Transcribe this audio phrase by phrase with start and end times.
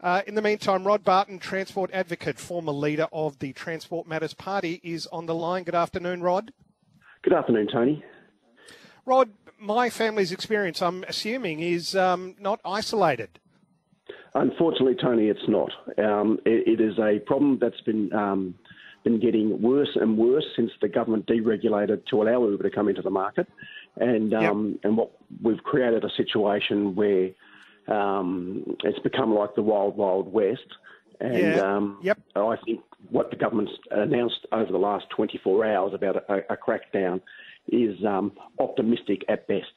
[0.00, 4.80] Uh, in the meantime, Rod Barton, Transport Advocate, former leader of the Transport Matters Party,
[4.82, 5.64] is on the line.
[5.64, 6.52] Good afternoon, Rod.
[7.22, 8.04] Good afternoon, Tony.
[9.06, 13.38] Rod, my family's experience, I'm assuming, is um, not isolated.
[14.34, 15.70] Unfortunately, Tony, it's not.
[15.96, 18.54] Um, it, it is a problem that's been um,
[19.02, 23.00] been getting worse and worse since the government deregulated to allow Uber to come into
[23.00, 23.46] the market,
[23.96, 24.80] and um, yep.
[24.84, 25.10] and what
[25.42, 27.30] we've created a situation where
[27.88, 30.66] um, it's become like the wild wild west.
[31.20, 31.76] And yeah.
[31.76, 32.18] Um, yep.
[32.34, 32.80] I think
[33.10, 37.22] what the government's announced over the last 24 hours about a, a crackdown
[37.68, 39.72] is um, optimistic at best.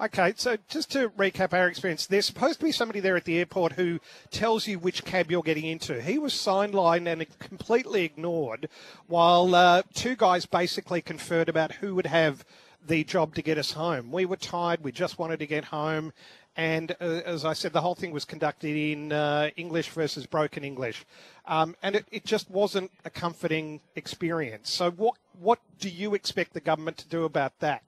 [0.00, 3.38] Okay, so just to recap our experience, there's supposed to be somebody there at the
[3.38, 6.02] airport who tells you which cab you're getting into.
[6.02, 8.68] He was sidelined and completely ignored,
[9.06, 12.44] while uh, two guys basically conferred about who would have
[12.86, 14.12] the job to get us home.
[14.12, 16.12] We were tired, we just wanted to get home,
[16.56, 20.64] and uh, as I said, the whole thing was conducted in uh, English versus broken
[20.64, 21.04] English,
[21.46, 24.70] um, and it, it, just wasn't a comforting experience.
[24.70, 27.82] So, what what do you expect the government to do about that?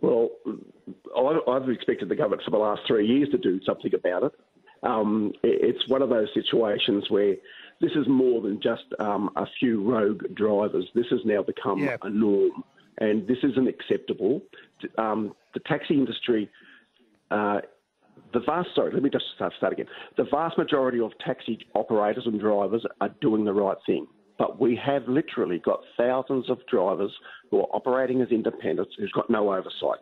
[0.00, 0.30] Well,
[1.48, 4.32] I've expected the government for the last three years to do something about it.
[4.82, 7.34] Um, it's one of those situations where
[7.80, 10.86] this is more than just um, a few rogue drivers.
[10.94, 11.96] This has now become yeah.
[12.02, 12.62] a norm,
[12.98, 14.42] and this isn't acceptable.
[14.98, 16.50] Um, the taxi industry,
[17.30, 17.60] uh,
[18.32, 19.86] the vast sorry, let me just start, start again.
[20.16, 24.06] The vast majority of taxi operators and drivers are doing the right thing.
[24.38, 27.10] But we have literally got thousands of drivers
[27.50, 30.00] who are operating as independents who's got no oversight.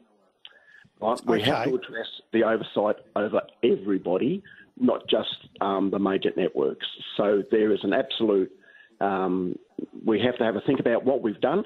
[1.00, 1.20] Right?
[1.26, 1.50] We okay.
[1.50, 4.42] have to address the oversight over everybody,
[4.78, 6.86] not just um, the major networks.
[7.16, 8.50] So there is an absolute.
[9.00, 9.56] Um,
[10.04, 11.64] we have to have a think about what we've done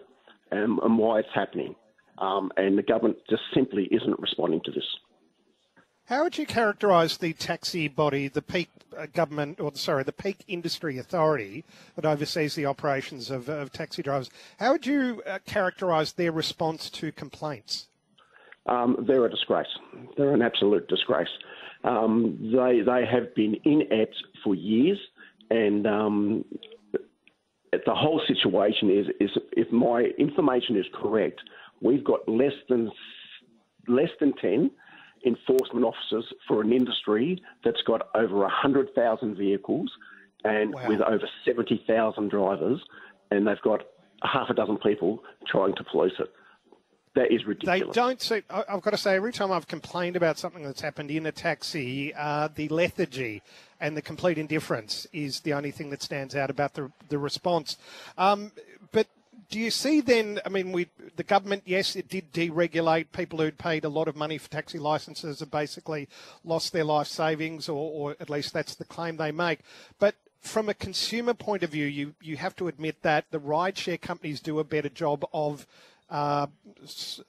[0.51, 1.75] and, and why it's happening.
[2.19, 4.85] Um, and the government just simply isn't responding to this.
[6.07, 10.39] How would you characterise the taxi body, the peak uh, government, or sorry, the peak
[10.49, 11.65] industry authority
[11.97, 14.31] that oversees the operations of, of taxi drivers?
[14.59, 17.89] How would you uh, characterise their response to complaints?
[18.65, 19.69] Um, they're a disgrace.
[20.17, 21.29] They're an absolute disgrace.
[21.85, 24.99] Um, they they have been inept for years,
[25.51, 26.45] and um,
[27.73, 31.41] the whole situation is is if my information is correct,
[31.81, 32.91] we've got less than
[33.87, 34.71] less than ten
[35.27, 39.91] enforcement officers for an industry that's got over 100,000 vehicles
[40.45, 40.89] and wow.
[40.89, 42.81] with over 70,000 drivers,
[43.31, 43.83] and they've got
[44.23, 46.29] half a dozen people trying to police it.
[47.15, 47.87] That is ridiculous.
[47.87, 48.43] They don't see.
[48.51, 52.15] I've got to say, every time I've complained about something that's happened in a taxi,
[52.15, 53.43] uh, the lethargy
[53.81, 57.77] and the complete indifference is the only thing that stands out about the the response.
[58.17, 58.53] Um,
[58.93, 59.07] but
[59.51, 60.41] do you see then?
[60.45, 63.07] I mean, we the government, yes, it did deregulate.
[63.13, 66.09] People who'd paid a lot of money for taxi licenses have basically
[66.45, 69.61] lost their life savings, or, or at least that's the claim they make.
[69.99, 74.01] But from a consumer point of view, you you have to admit that the rideshare
[74.01, 75.67] companies do a better job of
[76.11, 76.47] uh,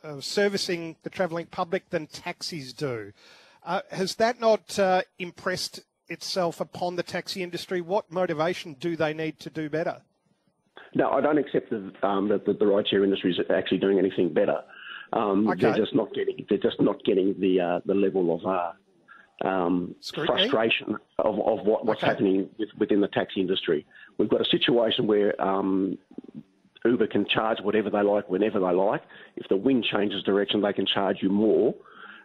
[0.03, 3.11] uh, servicing the travelling public than taxis do.
[3.63, 7.81] Uh, has that not uh, impressed itself upon the taxi industry?
[7.81, 10.01] What motivation do they need to do better?
[10.95, 14.33] No, I don't accept the, um, that the, the rideshare industry is actually doing anything
[14.33, 14.63] better.
[15.13, 15.61] Um, okay.
[15.61, 16.45] They're just not getting.
[16.47, 21.85] They're just not getting the uh, the level of uh, um, frustration of, of what,
[21.85, 22.11] what's okay.
[22.11, 23.85] happening with, within the taxi industry.
[24.17, 25.97] We've got a situation where um,
[26.85, 29.01] Uber can charge whatever they like whenever they like.
[29.35, 31.75] If the wind changes direction, they can charge you more.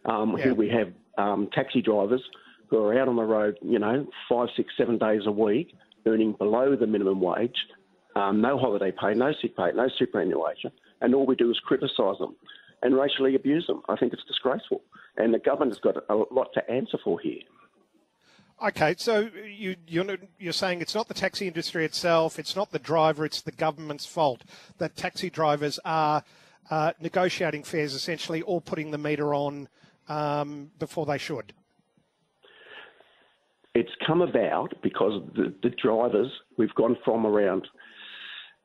[0.04, 0.44] Um, yeah.
[0.44, 2.22] Here we have um, taxi drivers
[2.68, 5.74] who are out on the road, you know, five, six, seven days a week,
[6.06, 7.56] earning below the minimum wage,
[8.16, 12.18] um, no holiday pay, no sick pay, no superannuation, and all we do is criticise
[12.18, 12.36] them
[12.82, 13.82] and racially abuse them.
[13.88, 14.82] I think it's disgraceful,
[15.16, 17.42] and the government has got a lot to answer for here.
[18.62, 22.78] Okay, so you, you're, you're saying it's not the taxi industry itself, it's not the
[22.78, 24.42] driver, it's the government's fault
[24.78, 26.22] that taxi drivers are
[26.70, 29.68] uh, negotiating fares essentially or putting the meter on
[30.08, 31.52] um, before they should.
[33.74, 37.66] It's come about because the, the drivers, we've gone from around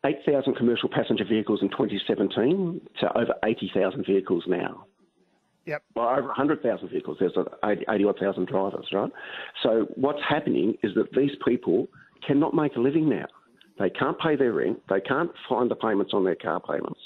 [0.05, 4.85] 8,000 commercial passenger vehicles in 2017 to over 80,000 vehicles now.
[5.69, 5.83] Yep.
[5.93, 9.11] By over 100,000 vehicles, there's 80 odd thousand drivers, right?
[9.61, 11.87] So what's happening is that these people
[12.25, 13.27] cannot make a living now.
[13.77, 14.81] They can't pay their rent.
[14.89, 16.99] They can't find the payments on their car payments.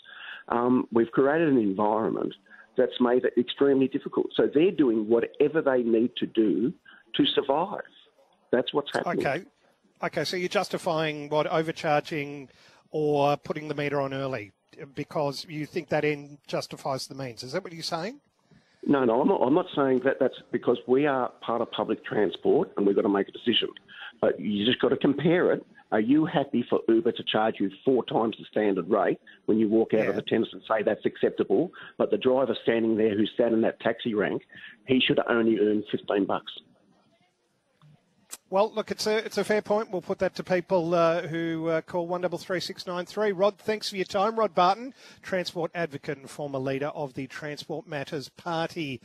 [0.48, 2.34] Um, we've created an environment
[2.78, 4.28] that's made it extremely difficult.
[4.34, 6.72] So they're doing whatever they need to do
[7.16, 7.82] to survive.
[8.54, 9.28] That's what's happening.
[9.28, 9.44] Okay.
[10.02, 12.48] Okay, so you're justifying what overcharging
[12.92, 14.54] or putting the meter on early
[14.96, 17.44] because you think that end justifies the means.
[17.44, 18.22] Is that what you're saying?
[18.86, 22.04] No, no, I'm not, I'm not saying that that's because we are part of public
[22.06, 23.70] transport and we've got to make a decision.
[24.20, 25.66] But you just got to compare it.
[25.92, 29.70] Are you happy for Uber to charge you four times the standard rate when you
[29.70, 30.10] walk out Yeah.
[30.10, 31.72] of the tents and say that's acceptable?
[31.98, 34.42] But the driver standing there who sat in that taxi rank,
[34.88, 36.52] he should only earn 15 bucks.
[38.50, 39.90] Well, look, it's a it's a fair point.
[39.90, 43.32] We'll put that to people uh, who uh, call one double three six nine three.
[43.32, 44.38] Rod, thanks for your time.
[44.38, 44.94] Rod Barton,
[45.24, 49.02] transport advocate and former leader of the Transport Matters Party.